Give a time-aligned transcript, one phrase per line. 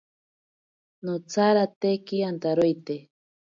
[1.09, 2.95] Notsarateki antaroite.